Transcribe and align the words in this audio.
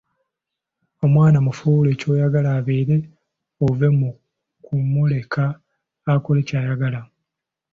Omwana 1.05 1.37
mufuule 1.45 1.91
kyoyagala 1.99 2.49
abeere 2.59 2.97
ove 3.65 3.87
mukumuleka 3.99 5.43
akole 6.11 6.41
ky'ayagala. 6.47 7.01